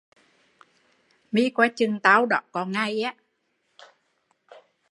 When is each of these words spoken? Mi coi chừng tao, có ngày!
Mi 1.31 1.49
coi 1.49 1.69
chừng 1.69 1.99
tao, 1.99 2.27
có 2.51 2.65
ngày! 2.65 3.03